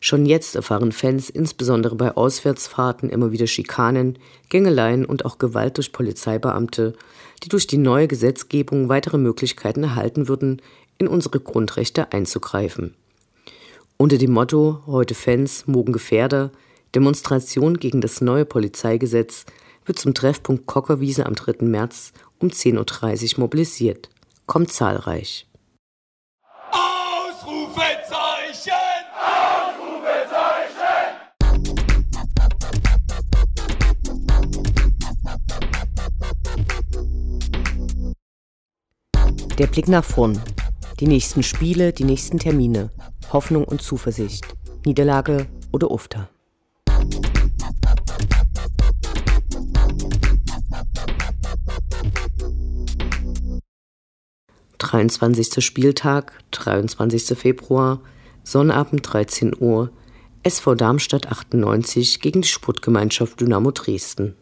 Schon 0.00 0.26
jetzt 0.26 0.54
erfahren 0.54 0.92
Fans 0.92 1.28
insbesondere 1.28 1.96
bei 1.96 2.16
Auswärtsfahrten 2.16 3.10
immer 3.10 3.32
wieder 3.32 3.46
Schikanen, 3.46 4.18
Gängeleien 4.48 5.04
und 5.04 5.24
auch 5.24 5.38
Gewalt 5.38 5.76
durch 5.76 5.92
Polizeibeamte, 5.92 6.94
die 7.42 7.48
durch 7.48 7.66
die 7.66 7.78
neue 7.78 8.06
Gesetzgebung 8.06 8.88
weitere 8.88 9.18
Möglichkeiten 9.18 9.82
erhalten 9.82 10.28
würden, 10.28 10.62
in 10.98 11.08
unsere 11.08 11.40
Grundrechte 11.40 12.12
einzugreifen. 12.12 12.94
Unter 13.96 14.18
dem 14.18 14.30
Motto 14.30 14.82
Heute 14.86 15.14
Fans, 15.14 15.66
morgen 15.66 15.92
Gefährder, 15.92 16.52
Demonstration 16.94 17.78
gegen 17.78 18.00
das 18.00 18.20
neue 18.20 18.44
Polizeigesetz 18.44 19.44
wird 19.84 19.98
zum 19.98 20.14
Treffpunkt 20.14 20.66
Kockerwiese 20.66 21.26
am 21.26 21.34
3. 21.34 21.64
März 21.66 22.12
um 22.38 22.48
10.30 22.48 23.34
Uhr 23.34 23.40
mobilisiert. 23.40 24.08
Kommt 24.46 24.72
zahlreich. 24.72 25.47
Der 39.58 39.66
Blick 39.66 39.88
nach 39.88 40.04
vorn. 40.04 40.40
Die 41.00 41.08
nächsten 41.08 41.42
Spiele, 41.42 41.92
die 41.92 42.04
nächsten 42.04 42.38
Termine. 42.38 42.90
Hoffnung 43.32 43.64
und 43.64 43.82
Zuversicht. 43.82 44.46
Niederlage 44.86 45.48
oder 45.72 45.90
Ufter. 45.90 46.28
23. 54.78 55.64
Spieltag, 55.64 56.32
23. 56.52 57.36
Februar, 57.36 58.00
Sonnabend 58.44 59.12
13 59.12 59.56
Uhr, 59.58 59.90
SV 60.44 60.76
Darmstadt 60.76 61.26
98 61.26 62.20
gegen 62.20 62.42
die 62.42 62.48
Sportgemeinschaft 62.48 63.40
Dynamo 63.40 63.72
Dresden. 63.72 64.36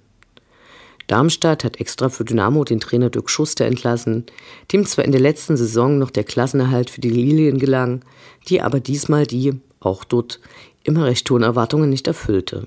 Darmstadt 1.06 1.62
hat 1.62 1.78
extra 1.78 2.08
für 2.08 2.24
Dynamo 2.24 2.64
den 2.64 2.80
Trainer 2.80 3.10
Dirk 3.10 3.30
Schuster 3.30 3.64
entlassen, 3.64 4.26
dem 4.72 4.84
zwar 4.84 5.04
in 5.04 5.12
der 5.12 5.20
letzten 5.20 5.56
Saison 5.56 5.98
noch 5.98 6.10
der 6.10 6.24
Klassenerhalt 6.24 6.90
für 6.90 7.00
die 7.00 7.10
Lilien 7.10 7.58
gelang, 7.58 8.02
die 8.48 8.60
aber 8.60 8.80
diesmal 8.80 9.26
die, 9.26 9.54
auch 9.80 10.04
dort, 10.04 10.40
immer 10.82 11.04
recht 11.04 11.30
hohen 11.30 11.42
Erwartungen 11.42 11.90
nicht 11.90 12.06
erfüllte. 12.06 12.66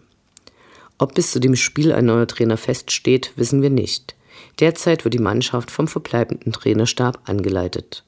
Ob 0.98 1.16
bis 1.16 1.32
zu 1.32 1.40
dem 1.40 1.56
Spiel 1.56 1.92
ein 1.92 2.06
neuer 2.06 2.28
Trainer 2.28 2.58
feststeht, 2.58 3.34
wissen 3.36 3.62
wir 3.62 3.70
nicht. 3.70 4.16
Derzeit 4.60 5.04
wird 5.04 5.14
die 5.14 5.20
Mannschaft 5.20 5.72
vom 5.72 5.88
verbleibenden 5.88 6.52
Trainerstab 6.54 7.20
angeleitet. 7.26 8.04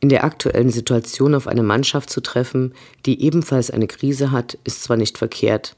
In 0.00 0.08
der 0.08 0.24
aktuellen 0.24 0.70
Situation 0.70 1.34
auf 1.34 1.48
eine 1.48 1.64
Mannschaft 1.64 2.10
zu 2.10 2.20
treffen, 2.20 2.74
die 3.06 3.22
ebenfalls 3.22 3.70
eine 3.70 3.88
Krise 3.88 4.30
hat, 4.30 4.56
ist 4.62 4.84
zwar 4.84 4.96
nicht 4.96 5.18
verkehrt, 5.18 5.76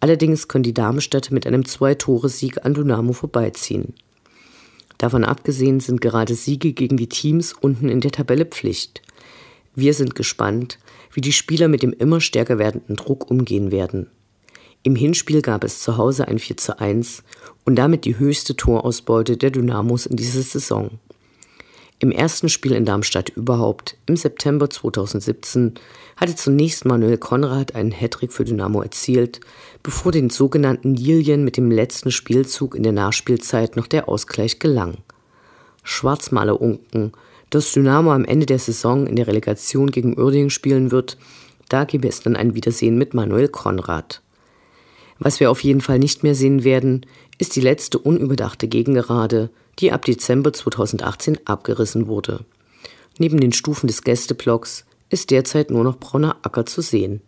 allerdings 0.00 0.48
können 0.48 0.64
die 0.64 0.74
Darmstädter 0.74 1.32
mit 1.32 1.46
einem 1.46 1.64
Zwei-Tore-Sieg 1.64 2.64
an 2.64 2.74
Dynamo 2.74 3.12
vorbeiziehen. 3.12 3.94
Davon 4.98 5.24
abgesehen 5.24 5.80
sind 5.80 6.00
gerade 6.00 6.34
Siege 6.34 6.72
gegen 6.72 6.96
die 6.96 7.08
Teams 7.08 7.54
unten 7.54 7.88
in 7.88 8.00
der 8.00 8.10
Tabelle 8.10 8.44
Pflicht. 8.44 9.00
Wir 9.74 9.94
sind 9.94 10.14
gespannt, 10.14 10.78
wie 11.12 11.20
die 11.20 11.32
Spieler 11.32 11.68
mit 11.68 11.82
dem 11.82 11.92
immer 11.92 12.20
stärker 12.20 12.58
werdenden 12.58 12.96
Druck 12.96 13.30
umgehen 13.30 13.70
werden. 13.70 14.08
Im 14.82 14.96
Hinspiel 14.96 15.42
gab 15.42 15.64
es 15.64 15.80
zu 15.80 15.96
Hause 15.96 16.28
ein 16.28 16.38
4 16.38 16.56
zu 16.56 16.78
1 16.78 17.22
und 17.64 17.76
damit 17.76 18.04
die 18.04 18.18
höchste 18.18 18.56
Torausbeute 18.56 19.36
der 19.36 19.50
Dynamos 19.50 20.06
in 20.06 20.16
dieser 20.16 20.42
Saison. 20.42 20.98
Im 22.02 22.10
ersten 22.10 22.48
Spiel 22.48 22.72
in 22.72 22.86
Darmstadt 22.86 23.28
überhaupt, 23.28 23.98
im 24.06 24.16
September 24.16 24.70
2017, 24.70 25.74
hatte 26.16 26.34
zunächst 26.34 26.86
Manuel 26.86 27.18
Konrad 27.18 27.74
einen 27.74 27.92
Hattrick 27.92 28.32
für 28.32 28.44
Dynamo 28.44 28.80
erzielt, 28.80 29.40
bevor 29.82 30.10
den 30.10 30.30
sogenannten 30.30 30.94
Lilien 30.94 31.44
mit 31.44 31.58
dem 31.58 31.70
letzten 31.70 32.10
Spielzug 32.10 32.74
in 32.74 32.84
der 32.84 32.92
Nachspielzeit 32.92 33.76
noch 33.76 33.86
der 33.86 34.08
Ausgleich 34.08 34.58
gelang. 34.58 34.96
Schwarzmaler 35.82 36.58
unken, 36.58 37.12
dass 37.50 37.72
Dynamo 37.72 38.12
am 38.12 38.24
Ende 38.24 38.46
der 38.46 38.58
Saison 38.58 39.06
in 39.06 39.16
der 39.16 39.26
Relegation 39.26 39.90
gegen 39.90 40.18
Uerdingen 40.18 40.50
spielen 40.50 40.90
wird, 40.90 41.18
da 41.68 41.84
gebe 41.84 42.08
es 42.08 42.22
dann 42.22 42.34
ein 42.34 42.54
Wiedersehen 42.54 42.96
mit 42.96 43.12
Manuel 43.12 43.48
Konrad. 43.48 44.22
Was 45.18 45.38
wir 45.38 45.50
auf 45.50 45.62
jeden 45.62 45.82
Fall 45.82 45.98
nicht 45.98 46.22
mehr 46.22 46.34
sehen 46.34 46.64
werden, 46.64 47.04
ist 47.36 47.56
die 47.56 47.60
letzte 47.60 47.98
unüberdachte 47.98 48.68
Gegengerade, 48.68 49.50
die 49.78 49.92
ab 49.92 50.04
Dezember 50.04 50.52
2018 50.52 51.46
abgerissen 51.46 52.06
wurde. 52.06 52.44
Neben 53.18 53.40
den 53.40 53.52
Stufen 53.52 53.86
des 53.86 54.02
Gästeblocks 54.02 54.84
ist 55.08 55.30
derzeit 55.30 55.70
nur 55.70 55.84
noch 55.84 55.98
brauner 55.98 56.36
Acker 56.42 56.66
zu 56.66 56.80
sehen. 56.80 57.20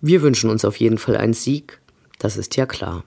Wir 0.00 0.22
wünschen 0.22 0.50
uns 0.50 0.64
auf 0.64 0.76
jeden 0.76 0.98
Fall 0.98 1.16
einen 1.16 1.34
Sieg, 1.34 1.80
das 2.18 2.36
ist 2.36 2.56
ja 2.56 2.66
klar. 2.66 3.04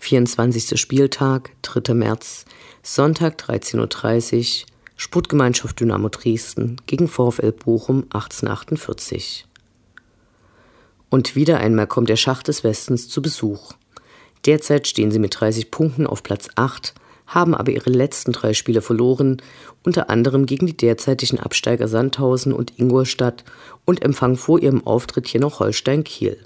Vierundzwanzigster 0.00 0.78
Spieltag, 0.78 1.50
3. 1.62 1.92
März, 1.92 2.46
Sonntag 2.82 3.38
13.30 3.38 4.62
Uhr, 4.62 4.66
Sportgemeinschaft 4.96 5.78
Dynamo 5.78 6.08
Dresden 6.08 6.80
gegen 6.86 7.08
VfL 7.08 7.52
Bochum 7.52 8.04
1848. 8.04 9.46
Und 11.10 11.36
wieder 11.36 11.58
einmal 11.58 11.86
kommt 11.86 12.08
der 12.08 12.16
Schacht 12.16 12.48
des 12.48 12.64
Westens 12.64 13.08
zu 13.08 13.22
Besuch. 13.22 13.72
Derzeit 14.46 14.86
stehen 14.86 15.10
sie 15.10 15.18
mit 15.18 15.38
30 15.38 15.70
Punkten 15.70 16.06
auf 16.06 16.22
Platz 16.22 16.48
8, 16.54 16.94
haben 17.26 17.54
aber 17.54 17.72
ihre 17.72 17.90
letzten 17.90 18.32
drei 18.32 18.54
Spiele 18.54 18.82
verloren, 18.82 19.42
unter 19.84 20.10
anderem 20.10 20.46
gegen 20.46 20.66
die 20.66 20.76
derzeitigen 20.76 21.40
Absteiger 21.40 21.88
Sandhausen 21.88 22.52
und 22.52 22.78
Ingolstadt 22.78 23.44
und 23.84 24.02
empfangen 24.02 24.36
vor 24.36 24.60
ihrem 24.60 24.86
Auftritt 24.86 25.28
hier 25.28 25.40
noch 25.40 25.60
Holstein 25.60 26.04
Kiel. 26.04 26.38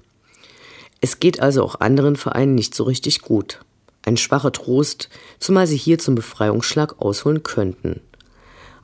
Es 1.01 1.19
geht 1.19 1.41
also 1.41 1.65
auch 1.65 1.81
anderen 1.81 2.17
Vereinen 2.17 2.55
nicht 2.55 2.75
so 2.75 2.85
richtig 2.85 3.23
gut. 3.23 3.61
Ein 4.05 4.17
schwacher 4.17 4.53
Trost, 4.53 5.09
zumal 5.39 5.67
sie 5.67 5.77
hier 5.77 5.99
zum 5.99 6.15
Befreiungsschlag 6.15 7.01
ausholen 7.01 7.43
könnten. 7.43 8.01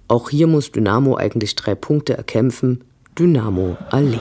Auch 0.06 0.30
hier 0.30 0.46
muss 0.46 0.72
Dynamo 0.72 1.16
eigentlich 1.16 1.54
drei 1.54 1.74
Punkte 1.74 2.16
erkämpfen. 2.16 2.84
Dynamo 3.18 3.76
Ali. 3.90 4.20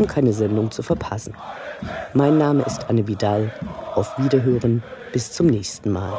um 0.00 0.06
keine 0.06 0.32
Sendung 0.32 0.70
zu 0.70 0.82
verpassen. 0.82 1.34
Mein 2.14 2.38
Name 2.38 2.64
ist 2.64 2.88
Anne 2.88 3.06
Vidal. 3.06 3.52
Auf 3.94 4.18
Wiederhören. 4.18 4.82
Bis 5.12 5.32
zum 5.32 5.46
nächsten 5.46 5.90
Mal. 5.90 6.18